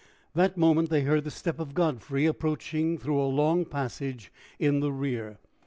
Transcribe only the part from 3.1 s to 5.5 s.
a long passage in the rear.